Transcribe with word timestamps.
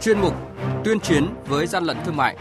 chuyên 0.00 0.20
mục 0.20 0.34
Tuyên 0.84 1.00
chiến 1.00 1.26
với 1.46 1.66
gian 1.66 1.84
lận 1.84 1.96
thương 2.04 2.16
mại. 2.16 2.36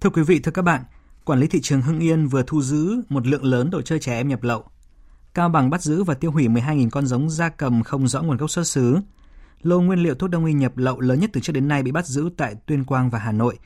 Thưa 0.00 0.10
quý 0.10 0.22
vị, 0.22 0.40
thưa 0.40 0.52
các 0.52 0.62
bạn, 0.62 0.82
quản 1.24 1.40
lý 1.40 1.46
thị 1.46 1.60
trường 1.62 1.82
Hưng 1.82 2.00
Yên 2.00 2.26
vừa 2.26 2.42
thu 2.42 2.62
giữ 2.62 3.02
một 3.08 3.26
lượng 3.26 3.44
lớn 3.44 3.70
đồ 3.70 3.82
chơi 3.82 3.98
trẻ 3.98 4.14
em 4.14 4.28
nhập 4.28 4.42
lậu. 4.42 4.64
Cao 5.34 5.48
Bằng 5.48 5.70
bắt 5.70 5.82
giữ 5.82 6.04
và 6.04 6.14
tiêu 6.14 6.30
hủy 6.30 6.48
12.000 6.48 6.90
con 6.90 7.06
giống 7.06 7.30
gia 7.30 7.48
cầm 7.48 7.82
không 7.82 8.08
rõ 8.08 8.22
nguồn 8.22 8.36
gốc 8.36 8.50
xuất 8.50 8.64
xứ. 8.64 8.98
Lô 9.62 9.80
nguyên 9.80 9.98
liệu 9.98 10.14
thuốc 10.14 10.30
đông 10.30 10.44
y 10.44 10.52
nhập 10.52 10.76
lậu 10.76 11.00
lớn 11.00 11.20
nhất 11.20 11.30
từ 11.32 11.40
trước 11.40 11.52
đến 11.52 11.68
nay 11.68 11.82
bị 11.82 11.92
bắt 11.92 12.06
giữ 12.06 12.30
tại 12.36 12.54
Tuyên 12.66 12.84
Quang 12.84 13.10
và 13.10 13.18
Hà 13.18 13.32
Nội. 13.32 13.58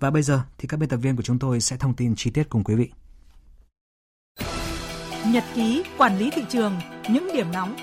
Và 0.00 0.10
bây 0.10 0.22
giờ 0.22 0.40
thì 0.58 0.68
các 0.68 0.76
biên 0.76 0.88
tập 0.88 0.96
viên 0.96 1.16
của 1.16 1.22
chúng 1.22 1.38
tôi 1.38 1.60
sẽ 1.60 1.76
thông 1.76 1.94
tin 1.94 2.14
chi 2.16 2.30
tiết 2.30 2.48
cùng 2.48 2.64
quý 2.64 2.74
vị. 2.74 2.90
Nhật 5.26 5.44
ký 5.54 5.84
quản 5.98 6.18
lý 6.18 6.30
thị 6.30 6.42
trường, 6.48 6.72
những 7.08 7.28
điểm 7.34 7.46
nóng. 7.52 7.76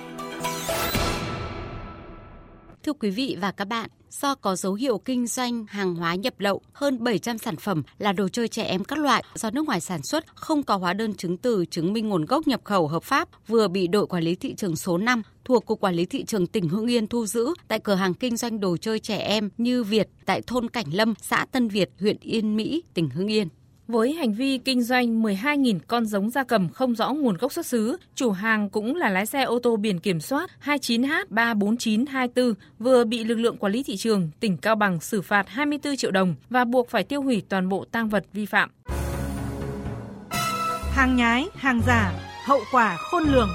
Thưa 2.84 2.94
quý 2.94 3.10
vị 3.10 3.38
và 3.42 3.52
các 3.52 3.66
bạn, 3.66 3.90
do 4.10 4.36
có 4.36 4.56
dấu 4.56 4.74
hiệu 4.74 4.98
kinh 4.98 5.28
doanh 5.28 5.66
hàng 5.70 5.96
hóa 5.96 6.16
nhập 6.16 6.34
lậu 6.38 6.62
hơn 6.74 7.04
700 7.04 7.38
sản 7.38 7.56
phẩm 7.56 7.84
là 7.98 8.14
đồ 8.14 8.30
chơi 8.30 8.48
trẻ 8.48 8.64
em 8.64 8.84
các 8.84 9.00
loại 9.00 9.24
do 9.36 9.52
nước 9.52 9.66
ngoài 9.66 9.82
sản 9.82 10.04
xuất 10.04 10.36
không 10.36 10.64
có 10.64 10.78
hóa 10.78 10.94
đơn 10.94 11.14
chứng 11.14 11.38
từ 11.38 11.66
chứng 11.66 11.94
minh 11.94 12.10
nguồn 12.10 12.26
gốc 12.26 12.48
nhập 12.48 12.62
khẩu 12.64 12.88
hợp 12.88 13.04
pháp 13.04 13.30
vừa 13.48 13.68
bị 13.68 13.88
đội 13.88 14.08
quản 14.08 14.24
lý 14.24 14.36
thị 14.36 14.56
trường 14.56 14.76
số 14.76 14.98
5 14.98 15.22
thuộc 15.46 15.66
Cục 15.66 15.80
Quản 15.80 15.96
lý 15.96 16.06
Thị 16.06 16.24
trường 16.24 16.48
tỉnh 16.48 16.70
Hưng 16.70 16.88
Yên 16.88 17.08
thu 17.08 17.26
giữ 17.26 17.54
tại 17.68 17.80
cửa 17.80 17.96
hàng 17.96 18.14
kinh 18.14 18.38
doanh 18.38 18.60
đồ 18.60 18.78
chơi 18.78 19.00
trẻ 19.00 19.18
em 19.18 19.50
như 19.58 19.84
Việt 19.84 20.10
tại 20.26 20.42
thôn 20.48 20.70
Cảnh 20.70 20.86
Lâm, 20.92 21.14
xã 21.22 21.46
Tân 21.52 21.68
Việt, 21.68 21.90
huyện 22.00 22.18
Yên 22.22 22.56
Mỹ, 22.56 22.84
tỉnh 22.94 23.10
Hưng 23.10 23.28
Yên. 23.28 23.48
Với 23.92 24.14
hành 24.14 24.34
vi 24.34 24.58
kinh 24.58 24.82
doanh 24.82 25.22
12.000 25.22 25.80
con 25.88 26.06
giống 26.06 26.30
gia 26.30 26.44
cầm 26.44 26.70
không 26.70 26.96
rõ 26.96 27.14
nguồn 27.14 27.38
gốc 27.38 27.54
xuất 27.54 27.66
xứ, 27.66 27.98
chủ 28.16 28.32
hàng 28.32 28.70
cũng 28.70 28.96
là 28.96 29.10
lái 29.10 29.26
xe 29.26 29.44
ô 29.44 29.60
tô 29.60 29.76
biển 29.76 30.00
kiểm 30.00 30.20
soát 30.20 30.52
29H34924 30.66 32.54
vừa 32.80 33.04
bị 33.04 33.24
lực 33.24 33.36
lượng 33.36 33.58
quản 33.58 33.74
lý 33.74 33.84
thị 33.84 33.98
trường 33.98 34.30
tỉnh 34.40 34.58
Cao 34.58 34.76
Bằng 34.76 35.00
xử 35.00 35.22
phạt 35.22 35.50
24 35.50 35.96
triệu 35.96 36.12
đồng 36.12 36.36
và 36.50 36.66
buộc 36.66 36.90
phải 36.90 37.04
tiêu 37.04 37.22
hủy 37.22 37.44
toàn 37.50 37.70
bộ 37.70 37.86
tang 37.92 38.10
vật 38.10 38.26
vi 38.34 38.46
phạm. 38.46 38.70
Hàng 40.92 41.16
nhái, 41.16 41.48
hàng 41.56 41.82
giả, 41.88 42.14
hậu 42.46 42.60
quả 42.72 42.98
khôn 43.00 43.24
lường. 43.24 43.50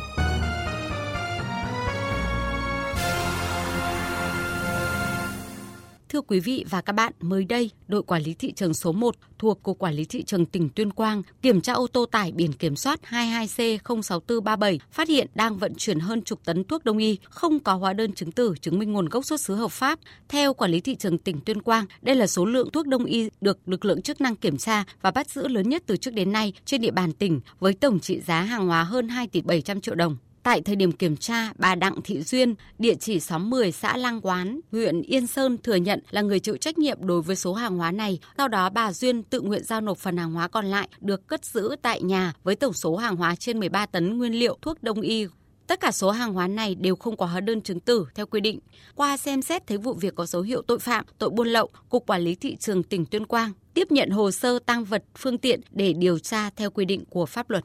Thưa 6.15 6.21
quý 6.21 6.41
vị 6.41 6.65
và 6.71 6.81
các 6.81 6.93
bạn, 6.93 7.13
mới 7.21 7.45
đây, 7.45 7.71
đội 7.89 8.03
quản 8.03 8.23
lý 8.23 8.35
thị 8.35 8.53
trường 8.53 8.75
số 8.75 8.93
1 8.93 9.15
thuộc 9.39 9.63
Cục 9.63 9.79
Quản 9.79 9.95
lý 9.95 10.05
Thị 10.05 10.23
trường 10.23 10.47
tỉnh 10.47 10.69
Tuyên 10.69 10.91
Quang 10.91 11.23
kiểm 11.43 11.61
tra 11.61 11.73
ô 11.73 11.87
tô 11.87 12.07
tải 12.07 12.33
biển 12.33 12.53
kiểm 12.53 12.77
soát 12.77 13.01
22C06437 13.11 14.79
phát 14.93 15.09
hiện 15.09 15.27
đang 15.35 15.59
vận 15.59 15.75
chuyển 15.75 16.01
hơn 16.01 16.23
chục 16.23 16.45
tấn 16.45 16.65
thuốc 16.65 16.85
đông 16.85 16.99
y 16.99 17.19
không 17.31 17.61
có 17.61 17.75
hóa 17.75 17.93
đơn 17.93 18.13
chứng 18.13 18.33
tử 18.33 18.55
chứng 18.61 18.79
minh 18.79 18.93
nguồn 18.93 19.09
gốc 19.09 19.25
xuất 19.25 19.41
xứ 19.41 19.55
hợp 19.55 19.71
pháp. 19.71 19.99
Theo 20.29 20.55
Quản 20.55 20.71
lý 20.71 20.81
Thị 20.81 20.95
trường 20.95 21.19
tỉnh 21.19 21.41
Tuyên 21.41 21.63
Quang, 21.63 21.87
đây 22.03 22.17
là 22.17 22.27
số 22.27 22.45
lượng 22.45 22.71
thuốc 22.71 22.87
đông 22.87 23.05
y 23.05 23.29
được 23.41 23.69
lực 23.69 23.85
lượng 23.85 24.03
chức 24.03 24.21
năng 24.21 24.37
kiểm 24.37 24.57
tra 24.57 24.85
và 25.03 25.11
bắt 25.11 25.31
giữ 25.31 25.49
lớn 25.49 25.69
nhất 25.69 25.83
từ 25.87 25.97
trước 25.97 26.15
đến 26.15 26.33
nay 26.33 26.53
trên 26.65 26.81
địa 26.81 26.91
bàn 26.91 27.13
tỉnh 27.13 27.41
với 27.61 27.75
tổng 27.75 28.01
trị 28.01 28.21
giá 28.21 28.41
hàng 28.41 28.67
hóa 28.67 28.83
hơn 28.83 29.09
2 29.09 29.27
tỷ 29.27 29.41
700 29.41 29.81
triệu 29.81 29.95
đồng. 29.95 30.17
Tại 30.45 30.61
thời 30.61 30.77
điểm 30.77 30.93
kiểm 30.93 31.17
tra, 31.17 31.53
bà 31.59 31.75
Đặng 31.75 32.03
Thị 32.05 32.23
Duyên, 32.23 32.55
địa 32.79 32.95
chỉ 32.95 33.21
xóm 33.21 33.51
10 33.51 33.73
xã 33.73 33.97
Lang 33.97 34.21
Quán, 34.21 34.61
huyện 34.73 35.03
Yên 35.03 35.27
Sơn 35.27 35.59
thừa 35.63 35.75
nhận 35.75 36.01
là 36.11 36.23
người 36.23 36.41
chịu 36.41 36.57
trách 36.57 36.79
nhiệm 36.79 37.07
đối 37.07 37.23
với 37.23 37.37
số 37.37 37.55
hàng 37.55 37.77
hóa 37.77 37.91
này. 37.91 38.19
Sau 38.37 38.49
đó 38.49 38.71
bà 38.71 38.93
Duyên 38.93 39.23
tự 39.23 39.41
nguyện 39.41 39.65
giao 39.65 39.81
nộp 39.81 39.99
phần 39.99 40.17
hàng 40.17 40.33
hóa 40.33 40.49
còn 40.49 40.67
lại 40.67 40.89
được 41.01 41.27
cất 41.27 41.45
giữ 41.45 41.77
tại 41.83 42.03
nhà 42.03 42.33
với 42.43 42.57
tổng 42.57 42.73
số 42.73 42.97
hàng 42.97 43.17
hóa 43.17 43.35
trên 43.37 43.61
13 43.61 43.87
tấn 43.87 44.19
nguyên 44.19 44.33
liệu 44.33 44.59
thuốc 44.63 44.83
đông 44.83 45.01
y 45.01 45.27
Tất 45.67 45.81
cả 45.81 45.93
số 45.93 46.11
hàng 46.11 46.35
hóa 46.35 46.49
này 46.49 46.75
đều 46.75 46.97
không 46.97 47.17
có 47.17 47.27
hóa 47.27 47.41
đơn 47.41 47.61
chứng 47.61 47.81
tử 47.81 48.07
theo 48.15 48.27
quy 48.27 48.41
định. 48.41 48.59
Qua 48.95 49.17
xem 49.17 49.43
xét 49.43 49.67
thấy 49.67 49.79
vụ 49.79 49.95
việc 49.95 50.15
có 50.15 50.27
dấu 50.27 50.43
hiệu 50.43 50.63
tội 50.63 50.79
phạm, 50.79 51.05
tội 51.19 51.31
buôn 51.31 51.49
lậu, 51.49 51.69
Cục 51.89 52.07
Quản 52.07 52.23
lý 52.23 52.35
Thị 52.35 52.57
trường 52.57 52.83
tỉnh 52.83 53.07
Tuyên 53.07 53.27
Quang 53.27 53.53
tiếp 53.75 53.91
nhận 53.91 54.11
hồ 54.11 54.31
sơ 54.31 54.59
tăng 54.59 54.85
vật 54.85 55.05
phương 55.19 55.39
tiện 55.39 55.61
để 55.71 55.93
điều 55.93 56.19
tra 56.19 56.51
theo 56.51 56.71
quy 56.71 56.85
định 56.85 57.05
của 57.11 57.27
pháp 57.27 57.51
luật. 57.51 57.65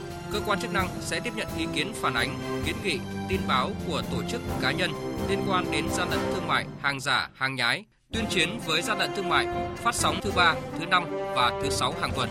cơ 0.31 0.39
quan 0.45 0.59
chức 0.59 0.73
năng 0.73 0.87
sẽ 0.99 1.19
tiếp 1.19 1.33
nhận 1.35 1.47
ý 1.57 1.67
kiến 1.75 1.91
phản 1.93 2.13
ánh, 2.13 2.39
kiến 2.65 2.75
nghị, 2.83 2.99
tin 3.29 3.41
báo 3.47 3.71
của 3.87 4.01
tổ 4.11 4.23
chức 4.29 4.41
cá 4.61 4.71
nhân 4.71 4.91
liên 5.29 5.39
quan 5.49 5.71
đến 5.71 5.85
gian 5.89 6.09
lận 6.09 6.19
thương 6.33 6.47
mại, 6.47 6.65
hàng 6.81 6.99
giả, 6.99 7.29
hàng 7.33 7.55
nhái, 7.55 7.85
tuyên 8.13 8.25
chiến 8.29 8.49
với 8.65 8.81
gian 8.81 8.97
lận 8.97 9.09
thương 9.15 9.29
mại, 9.29 9.47
phát 9.75 9.95
sóng 9.95 10.15
thứ 10.21 10.31
ba, 10.35 10.55
thứ 10.79 10.85
năm 10.85 11.03
và 11.35 11.59
thứ 11.63 11.69
sáu 11.69 11.93
hàng 12.01 12.11
tuần. 12.15 12.29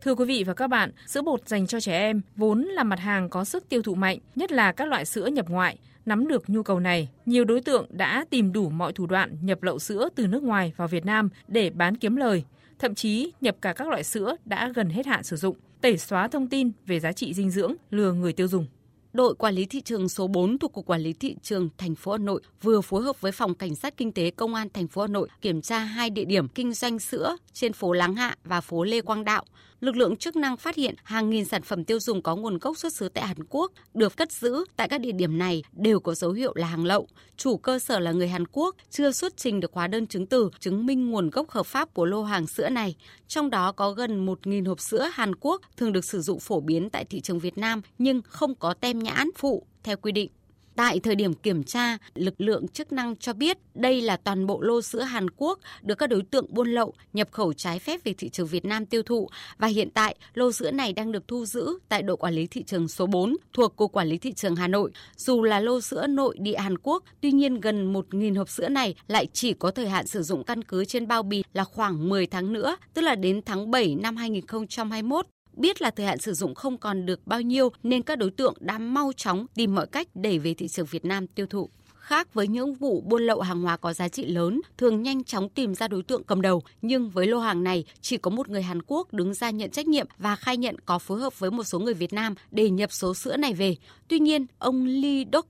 Thưa 0.00 0.14
quý 0.14 0.24
vị 0.24 0.44
và 0.44 0.54
các 0.54 0.66
bạn, 0.66 0.90
sữa 1.06 1.22
bột 1.22 1.48
dành 1.48 1.66
cho 1.66 1.80
trẻ 1.80 1.98
em 1.98 2.20
vốn 2.36 2.62
là 2.62 2.82
mặt 2.82 3.00
hàng 3.00 3.28
có 3.28 3.44
sức 3.44 3.68
tiêu 3.68 3.82
thụ 3.82 3.94
mạnh, 3.94 4.18
nhất 4.36 4.52
là 4.52 4.72
các 4.72 4.88
loại 4.88 5.04
sữa 5.04 5.26
nhập 5.26 5.48
ngoại. 5.48 5.78
Nắm 6.06 6.28
được 6.28 6.50
nhu 6.50 6.62
cầu 6.62 6.80
này, 6.80 7.08
nhiều 7.26 7.44
đối 7.44 7.60
tượng 7.60 7.86
đã 7.90 8.24
tìm 8.30 8.52
đủ 8.52 8.70
mọi 8.70 8.92
thủ 8.92 9.06
đoạn 9.06 9.36
nhập 9.42 9.62
lậu 9.62 9.78
sữa 9.78 10.08
từ 10.14 10.26
nước 10.26 10.42
ngoài 10.42 10.72
vào 10.76 10.88
Việt 10.88 11.06
Nam 11.06 11.28
để 11.48 11.70
bán 11.70 11.96
kiếm 11.96 12.16
lời 12.16 12.44
thậm 12.80 12.94
chí 12.94 13.32
nhập 13.40 13.56
cả 13.60 13.72
các 13.72 13.88
loại 13.88 14.04
sữa 14.04 14.36
đã 14.44 14.72
gần 14.74 14.90
hết 14.90 15.06
hạn 15.06 15.22
sử 15.22 15.36
dụng, 15.36 15.56
tẩy 15.80 15.98
xóa 15.98 16.28
thông 16.28 16.48
tin 16.48 16.70
về 16.86 17.00
giá 17.00 17.12
trị 17.12 17.34
dinh 17.34 17.50
dưỡng 17.50 17.74
lừa 17.90 18.12
người 18.12 18.32
tiêu 18.32 18.48
dùng. 18.48 18.66
Đội 19.12 19.34
quản 19.34 19.54
lý 19.54 19.66
thị 19.66 19.80
trường 19.80 20.08
số 20.08 20.26
4 20.26 20.58
thuộc 20.58 20.72
cục 20.72 20.86
quản 20.86 21.00
lý 21.00 21.12
thị 21.12 21.36
trường 21.42 21.68
thành 21.78 21.94
phố 21.94 22.12
Hà 22.12 22.18
Nội 22.18 22.40
vừa 22.62 22.80
phối 22.80 23.02
hợp 23.02 23.20
với 23.20 23.32
phòng 23.32 23.54
cảnh 23.54 23.74
sát 23.74 23.96
kinh 23.96 24.12
tế 24.12 24.30
công 24.30 24.54
an 24.54 24.68
thành 24.74 24.88
phố 24.88 25.02
Hà 25.02 25.08
Nội 25.08 25.28
kiểm 25.40 25.62
tra 25.62 25.78
hai 25.78 26.10
địa 26.10 26.24
điểm 26.24 26.48
kinh 26.48 26.72
doanh 26.72 26.98
sữa 26.98 27.36
trên 27.52 27.72
phố 27.72 27.92
Láng 27.92 28.14
Hạ 28.14 28.36
và 28.44 28.60
phố 28.60 28.84
Lê 28.84 29.00
Quang 29.00 29.24
Đạo 29.24 29.44
lực 29.80 29.96
lượng 29.96 30.16
chức 30.16 30.36
năng 30.36 30.56
phát 30.56 30.76
hiện 30.76 30.94
hàng 31.02 31.30
nghìn 31.30 31.44
sản 31.44 31.62
phẩm 31.62 31.84
tiêu 31.84 32.00
dùng 32.00 32.22
có 32.22 32.36
nguồn 32.36 32.58
gốc 32.58 32.78
xuất 32.78 32.92
xứ 32.92 33.08
tại 33.08 33.26
Hàn 33.26 33.44
Quốc 33.48 33.72
được 33.94 34.16
cất 34.16 34.32
giữ 34.32 34.64
tại 34.76 34.88
các 34.88 35.00
địa 35.00 35.12
điểm 35.12 35.38
này 35.38 35.62
đều 35.72 36.00
có 36.00 36.14
dấu 36.14 36.32
hiệu 36.32 36.52
là 36.56 36.66
hàng 36.66 36.84
lậu. 36.84 37.08
Chủ 37.36 37.56
cơ 37.56 37.78
sở 37.78 37.98
là 37.98 38.12
người 38.12 38.28
Hàn 38.28 38.44
Quốc, 38.52 38.76
chưa 38.90 39.12
xuất 39.12 39.36
trình 39.36 39.60
được 39.60 39.72
hóa 39.72 39.86
đơn 39.86 40.06
chứng 40.06 40.26
từ 40.26 40.50
chứng 40.60 40.86
minh 40.86 41.10
nguồn 41.10 41.30
gốc 41.30 41.50
hợp 41.50 41.66
pháp 41.66 41.94
của 41.94 42.04
lô 42.04 42.22
hàng 42.22 42.46
sữa 42.46 42.68
này. 42.68 42.96
Trong 43.28 43.50
đó 43.50 43.72
có 43.72 43.92
gần 43.92 44.26
1.000 44.26 44.68
hộp 44.68 44.80
sữa 44.80 45.10
Hàn 45.12 45.34
Quốc 45.34 45.60
thường 45.76 45.92
được 45.92 46.04
sử 46.04 46.20
dụng 46.20 46.40
phổ 46.40 46.60
biến 46.60 46.90
tại 46.90 47.04
thị 47.04 47.20
trường 47.20 47.38
Việt 47.38 47.58
Nam 47.58 47.82
nhưng 47.98 48.22
không 48.22 48.54
có 48.54 48.74
tem 48.74 48.98
nhãn 48.98 49.30
phụ 49.36 49.66
theo 49.82 49.96
quy 49.96 50.12
định. 50.12 50.30
Tại 50.76 51.00
thời 51.00 51.14
điểm 51.14 51.34
kiểm 51.34 51.64
tra, 51.64 51.98
lực 52.14 52.40
lượng 52.40 52.68
chức 52.68 52.92
năng 52.92 53.16
cho 53.16 53.32
biết 53.32 53.58
đây 53.74 54.02
là 54.02 54.16
toàn 54.16 54.46
bộ 54.46 54.60
lô 54.60 54.82
sữa 54.82 55.02
Hàn 55.02 55.30
Quốc 55.36 55.58
được 55.82 55.94
các 55.94 56.06
đối 56.06 56.22
tượng 56.22 56.46
buôn 56.48 56.68
lậu 56.68 56.94
nhập 57.12 57.28
khẩu 57.30 57.52
trái 57.52 57.78
phép 57.78 58.00
về 58.04 58.14
thị 58.18 58.28
trường 58.28 58.46
Việt 58.46 58.64
Nam 58.64 58.86
tiêu 58.86 59.02
thụ 59.02 59.28
và 59.58 59.66
hiện 59.66 59.90
tại 59.90 60.16
lô 60.34 60.52
sữa 60.52 60.70
này 60.70 60.92
đang 60.92 61.12
được 61.12 61.28
thu 61.28 61.44
giữ 61.44 61.78
tại 61.88 62.02
đội 62.02 62.16
quản 62.16 62.34
lý 62.34 62.46
thị 62.46 62.62
trường 62.62 62.88
số 62.88 63.06
4 63.06 63.36
thuộc 63.52 63.76
Cục 63.76 63.92
Quản 63.92 64.08
lý 64.08 64.18
Thị 64.18 64.32
trường 64.32 64.56
Hà 64.56 64.68
Nội. 64.68 64.90
Dù 65.16 65.42
là 65.42 65.60
lô 65.60 65.80
sữa 65.80 66.06
nội 66.06 66.36
địa 66.40 66.58
Hàn 66.58 66.78
Quốc, 66.78 67.04
tuy 67.20 67.32
nhiên 67.32 67.60
gần 67.60 67.92
1.000 67.92 68.38
hộp 68.38 68.48
sữa 68.48 68.68
này 68.68 68.94
lại 69.08 69.26
chỉ 69.32 69.52
có 69.52 69.70
thời 69.70 69.88
hạn 69.88 70.06
sử 70.06 70.22
dụng 70.22 70.44
căn 70.44 70.64
cứ 70.64 70.84
trên 70.84 71.08
bao 71.08 71.22
bì 71.22 71.42
là 71.52 71.64
khoảng 71.64 72.08
10 72.08 72.26
tháng 72.26 72.52
nữa, 72.52 72.76
tức 72.94 73.02
là 73.02 73.14
đến 73.14 73.40
tháng 73.46 73.70
7 73.70 73.94
năm 73.94 74.16
2021 74.16 75.26
biết 75.52 75.82
là 75.82 75.90
thời 75.90 76.06
hạn 76.06 76.18
sử 76.18 76.34
dụng 76.34 76.54
không 76.54 76.78
còn 76.78 77.06
được 77.06 77.26
bao 77.26 77.40
nhiêu 77.40 77.68
nên 77.82 78.02
các 78.02 78.18
đối 78.18 78.30
tượng 78.30 78.54
đã 78.60 78.78
mau 78.78 79.12
chóng 79.16 79.46
tìm 79.54 79.74
mọi 79.74 79.86
cách 79.86 80.08
đẩy 80.14 80.38
về 80.38 80.54
thị 80.54 80.68
trường 80.68 80.86
Việt 80.86 81.04
Nam 81.04 81.26
tiêu 81.26 81.46
thụ 81.46 81.70
khác 82.00 82.34
với 82.34 82.48
những 82.48 82.74
vụ 82.74 83.00
buôn 83.00 83.22
lậu 83.22 83.40
hàng 83.40 83.62
hóa 83.62 83.76
có 83.76 83.92
giá 83.92 84.08
trị 84.08 84.26
lớn, 84.26 84.60
thường 84.78 85.02
nhanh 85.02 85.24
chóng 85.24 85.48
tìm 85.48 85.74
ra 85.74 85.88
đối 85.88 86.02
tượng 86.02 86.24
cầm 86.24 86.42
đầu, 86.42 86.62
nhưng 86.82 87.10
với 87.10 87.26
lô 87.26 87.38
hàng 87.38 87.64
này 87.64 87.84
chỉ 88.00 88.16
có 88.16 88.30
một 88.30 88.48
người 88.48 88.62
Hàn 88.62 88.82
Quốc 88.86 89.12
đứng 89.12 89.34
ra 89.34 89.50
nhận 89.50 89.70
trách 89.70 89.86
nhiệm 89.86 90.06
và 90.18 90.36
khai 90.36 90.56
nhận 90.56 90.76
có 90.80 90.98
phối 90.98 91.20
hợp 91.20 91.38
với 91.38 91.50
một 91.50 91.64
số 91.64 91.78
người 91.78 91.94
Việt 91.94 92.12
Nam 92.12 92.34
để 92.50 92.70
nhập 92.70 92.92
số 92.92 93.14
sữa 93.14 93.36
này 93.36 93.54
về. 93.54 93.76
Tuy 94.08 94.18
nhiên, 94.18 94.46
ông 94.58 94.86
Lee 94.86 95.24
dok 95.32 95.46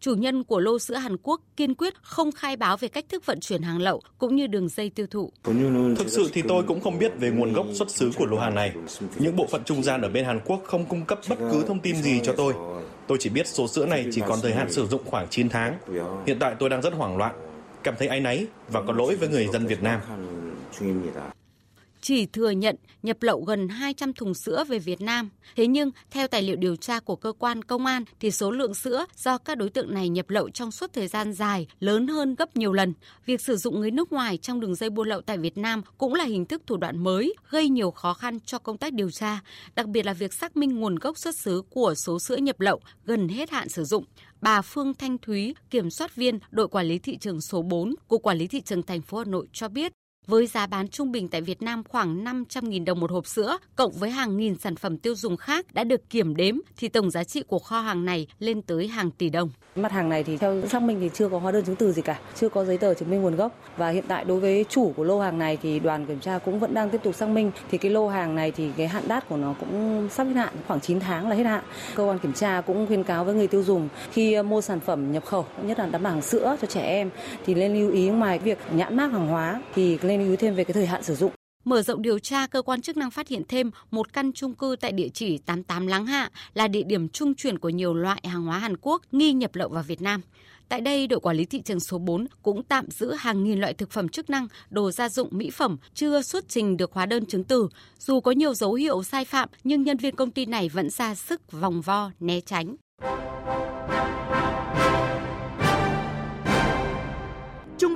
chủ 0.00 0.14
nhân 0.14 0.44
của 0.44 0.60
lô 0.60 0.78
sữa 0.78 0.94
Hàn 0.94 1.16
Quốc 1.22 1.40
kiên 1.56 1.74
quyết 1.74 1.94
không 2.02 2.32
khai 2.32 2.56
báo 2.56 2.76
về 2.76 2.88
cách 2.88 3.04
thức 3.08 3.26
vận 3.26 3.40
chuyển 3.40 3.62
hàng 3.62 3.78
lậu 3.78 4.02
cũng 4.18 4.36
như 4.36 4.46
đường 4.46 4.68
dây 4.68 4.90
tiêu 4.90 5.06
thụ. 5.10 5.32
Thực 5.98 6.08
sự 6.08 6.30
thì 6.32 6.42
tôi 6.48 6.62
cũng 6.62 6.80
không 6.80 6.98
biết 6.98 7.12
về 7.18 7.30
nguồn 7.30 7.52
gốc 7.52 7.66
xuất 7.74 7.90
xứ 7.90 8.10
của 8.16 8.26
lô 8.26 8.38
hàng 8.38 8.54
này. 8.54 8.72
Những 9.18 9.36
bộ 9.36 9.46
phận 9.46 9.64
trung 9.64 9.82
gian 9.82 10.02
ở 10.02 10.08
bên 10.08 10.24
Hàn 10.24 10.40
Quốc 10.44 10.60
không 10.64 10.84
cung 10.84 11.04
cấp 11.04 11.20
bất 11.28 11.38
cứ 11.38 11.64
thông 11.68 11.80
tin 11.80 11.96
gì 12.02 12.20
cho 12.24 12.32
tôi. 12.32 12.54
Tôi 13.06 13.18
chỉ 13.20 13.30
biết 13.30 13.46
số 13.46 13.68
sữa 13.68 13.86
này 13.86 14.06
chỉ 14.12 14.22
còn 14.28 14.38
thời 14.42 14.54
hạn 14.54 14.72
sử 14.72 14.86
dụng 14.86 15.02
khoảng 15.04 15.26
9 15.30 15.48
tháng. 15.48 15.75
Hiện 16.26 16.38
tại 16.38 16.54
tôi 16.58 16.70
đang 16.70 16.82
rất 16.82 16.92
hoảng 16.94 17.16
loạn, 17.16 17.34
cảm 17.82 17.94
thấy 17.98 18.08
áy 18.08 18.20
náy 18.20 18.46
và 18.68 18.82
có 18.86 18.92
lỗi 18.92 19.16
với 19.16 19.28
người 19.28 19.48
dân 19.52 19.66
Việt 19.66 19.82
Nam 19.82 20.00
chỉ 22.06 22.26
thừa 22.26 22.50
nhận 22.50 22.76
nhập 23.02 23.22
lậu 23.22 23.40
gần 23.40 23.68
200 23.68 24.12
thùng 24.12 24.34
sữa 24.34 24.64
về 24.68 24.78
Việt 24.78 25.00
Nam. 25.00 25.30
Thế 25.56 25.66
nhưng, 25.66 25.90
theo 26.10 26.28
tài 26.28 26.42
liệu 26.42 26.56
điều 26.56 26.76
tra 26.76 27.00
của 27.00 27.16
cơ 27.16 27.32
quan 27.38 27.62
công 27.62 27.86
an 27.86 28.04
thì 28.20 28.30
số 28.30 28.50
lượng 28.50 28.74
sữa 28.74 29.06
do 29.16 29.38
các 29.38 29.58
đối 29.58 29.70
tượng 29.70 29.94
này 29.94 30.08
nhập 30.08 30.30
lậu 30.30 30.50
trong 30.50 30.70
suốt 30.70 30.92
thời 30.92 31.08
gian 31.08 31.32
dài 31.32 31.66
lớn 31.80 32.08
hơn 32.08 32.34
gấp 32.34 32.56
nhiều 32.56 32.72
lần. 32.72 32.94
Việc 33.26 33.40
sử 33.40 33.56
dụng 33.56 33.80
người 33.80 33.90
nước 33.90 34.12
ngoài 34.12 34.36
trong 34.36 34.60
đường 34.60 34.74
dây 34.74 34.90
buôn 34.90 35.08
lậu 35.08 35.20
tại 35.20 35.38
Việt 35.38 35.58
Nam 35.58 35.82
cũng 35.98 36.14
là 36.14 36.24
hình 36.24 36.44
thức 36.44 36.62
thủ 36.66 36.76
đoạn 36.76 37.04
mới 37.04 37.34
gây 37.50 37.68
nhiều 37.68 37.90
khó 37.90 38.14
khăn 38.14 38.38
cho 38.40 38.58
công 38.58 38.78
tác 38.78 38.92
điều 38.92 39.10
tra, 39.10 39.40
đặc 39.74 39.86
biệt 39.86 40.06
là 40.06 40.12
việc 40.12 40.34
xác 40.34 40.56
minh 40.56 40.80
nguồn 40.80 40.96
gốc 40.96 41.18
xuất 41.18 41.36
xứ 41.36 41.62
của 41.70 41.94
số 41.94 42.18
sữa 42.18 42.36
nhập 42.36 42.60
lậu 42.60 42.80
gần 43.04 43.28
hết 43.28 43.50
hạn 43.50 43.68
sử 43.68 43.84
dụng. 43.84 44.04
Bà 44.40 44.62
Phương 44.62 44.94
Thanh 44.94 45.18
Thúy, 45.18 45.54
kiểm 45.70 45.90
soát 45.90 46.14
viên 46.14 46.38
đội 46.50 46.68
quản 46.68 46.86
lý 46.86 46.98
thị 46.98 47.16
trường 47.16 47.40
số 47.40 47.62
4 47.62 47.94
của 48.06 48.18
Quản 48.18 48.38
lý 48.38 48.46
thị 48.46 48.60
trường 48.60 48.82
thành 48.82 49.02
phố 49.02 49.18
Hà 49.18 49.24
Nội 49.24 49.46
cho 49.52 49.68
biết, 49.68 49.92
với 50.26 50.46
giá 50.46 50.66
bán 50.66 50.88
trung 50.88 51.12
bình 51.12 51.28
tại 51.28 51.40
Việt 51.40 51.62
Nam 51.62 51.82
khoảng 51.88 52.24
500.000 52.24 52.84
đồng 52.84 53.00
một 53.00 53.10
hộp 53.10 53.26
sữa, 53.26 53.58
cộng 53.76 53.92
với 53.92 54.10
hàng 54.10 54.36
nghìn 54.36 54.58
sản 54.58 54.76
phẩm 54.76 54.98
tiêu 54.98 55.14
dùng 55.14 55.36
khác 55.36 55.66
đã 55.74 55.84
được 55.84 56.10
kiểm 56.10 56.36
đếm, 56.36 56.56
thì 56.76 56.88
tổng 56.88 57.10
giá 57.10 57.24
trị 57.24 57.42
của 57.46 57.58
kho 57.58 57.80
hàng 57.80 58.04
này 58.04 58.26
lên 58.38 58.62
tới 58.62 58.88
hàng 58.88 59.10
tỷ 59.10 59.30
đồng. 59.30 59.50
Mặt 59.76 59.92
hàng 59.92 60.08
này 60.08 60.24
thì 60.24 60.36
theo 60.36 60.62
xác 60.68 60.82
minh 60.82 60.98
thì 61.00 61.10
chưa 61.14 61.28
có 61.28 61.38
hóa 61.38 61.52
đơn 61.52 61.64
chứng 61.64 61.76
từ 61.76 61.92
gì 61.92 62.02
cả, 62.02 62.18
chưa 62.34 62.48
có 62.48 62.64
giấy 62.64 62.78
tờ 62.78 62.94
chứng 62.94 63.10
minh 63.10 63.22
nguồn 63.22 63.36
gốc 63.36 63.52
và 63.76 63.88
hiện 63.90 64.04
tại 64.08 64.24
đối 64.24 64.40
với 64.40 64.64
chủ 64.68 64.92
của 64.96 65.04
lô 65.04 65.20
hàng 65.20 65.38
này 65.38 65.58
thì 65.62 65.78
đoàn 65.78 66.06
kiểm 66.06 66.20
tra 66.20 66.38
cũng 66.38 66.60
vẫn 66.60 66.74
đang 66.74 66.90
tiếp 66.90 67.00
tục 67.02 67.14
xác 67.14 67.28
minh 67.28 67.50
thì 67.70 67.78
cái 67.78 67.90
lô 67.90 68.08
hàng 68.08 68.34
này 68.34 68.50
thì 68.50 68.70
cái 68.76 68.88
hạn 68.88 69.02
đát 69.06 69.28
của 69.28 69.36
nó 69.36 69.54
cũng 69.60 70.08
sắp 70.10 70.24
hết 70.24 70.34
hạn, 70.34 70.54
khoảng 70.66 70.80
9 70.80 71.00
tháng 71.00 71.28
là 71.28 71.36
hết 71.36 71.44
hạn. 71.44 71.64
Cơ 71.94 72.04
quan 72.04 72.18
kiểm 72.18 72.32
tra 72.32 72.60
cũng 72.60 72.86
khuyên 72.86 73.04
cáo 73.04 73.24
với 73.24 73.34
người 73.34 73.46
tiêu 73.46 73.62
dùng 73.62 73.88
khi 74.12 74.42
mua 74.42 74.60
sản 74.60 74.80
phẩm 74.80 75.12
nhập 75.12 75.24
khẩu, 75.24 75.46
nhất 75.62 75.78
là 75.78 75.86
đảm 75.86 76.02
bảo 76.02 76.12
hàng 76.12 76.22
sữa 76.22 76.56
cho 76.60 76.66
trẻ 76.66 76.82
em 76.82 77.10
thì 77.46 77.54
nên 77.54 77.74
lưu 77.74 77.90
ý 77.90 78.08
ngoài 78.08 78.38
việc 78.38 78.58
nhãn 78.72 78.96
mác 78.96 79.12
hàng 79.12 79.28
hóa 79.28 79.62
thì 79.74 79.98
nên 80.18 80.26
lưu 80.26 80.32
ý 80.32 80.36
thêm 80.36 80.54
về 80.54 80.64
cái 80.64 80.74
thời 80.74 80.86
hạn 80.86 81.02
sử 81.02 81.14
dụng. 81.14 81.32
Mở 81.64 81.82
rộng 81.82 82.02
điều 82.02 82.18
tra, 82.18 82.46
cơ 82.46 82.62
quan 82.62 82.82
chức 82.82 82.96
năng 82.96 83.10
phát 83.10 83.28
hiện 83.28 83.42
thêm 83.48 83.70
một 83.90 84.12
căn 84.12 84.32
chung 84.32 84.54
cư 84.54 84.76
tại 84.80 84.92
địa 84.92 85.08
chỉ 85.08 85.38
88 85.38 85.86
Láng 85.86 86.06
Hạ 86.06 86.30
là 86.54 86.68
địa 86.68 86.82
điểm 86.82 87.08
trung 87.08 87.34
chuyển 87.34 87.58
của 87.58 87.68
nhiều 87.68 87.94
loại 87.94 88.20
hàng 88.24 88.44
hóa 88.44 88.58
Hàn 88.58 88.76
Quốc 88.80 89.02
nghi 89.12 89.32
nhập 89.32 89.54
lậu 89.54 89.68
vào 89.68 89.82
Việt 89.82 90.02
Nam. 90.02 90.20
Tại 90.68 90.80
đây, 90.80 91.06
đội 91.06 91.20
quản 91.20 91.36
lý 91.36 91.44
thị 91.44 91.62
trường 91.62 91.80
số 91.80 91.98
4 91.98 92.26
cũng 92.42 92.62
tạm 92.62 92.90
giữ 92.90 93.12
hàng 93.12 93.44
nghìn 93.44 93.60
loại 93.60 93.74
thực 93.74 93.90
phẩm 93.90 94.08
chức 94.08 94.30
năng, 94.30 94.48
đồ 94.70 94.90
gia 94.90 95.08
dụng, 95.08 95.28
mỹ 95.32 95.50
phẩm 95.50 95.76
chưa 95.94 96.22
xuất 96.22 96.48
trình 96.48 96.76
được 96.76 96.92
hóa 96.92 97.06
đơn 97.06 97.26
chứng 97.26 97.44
từ. 97.44 97.68
Dù 97.98 98.20
có 98.20 98.30
nhiều 98.30 98.54
dấu 98.54 98.74
hiệu 98.74 99.02
sai 99.02 99.24
phạm, 99.24 99.48
nhưng 99.64 99.82
nhân 99.82 99.96
viên 99.96 100.16
công 100.16 100.30
ty 100.30 100.46
này 100.46 100.68
vẫn 100.68 100.90
ra 100.90 101.14
sức 101.14 101.52
vòng 101.52 101.80
vo, 101.80 102.10
né 102.20 102.40
tránh. 102.40 102.76